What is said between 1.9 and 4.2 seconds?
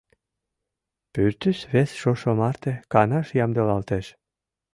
шошо марте канаш ямдылалтеш.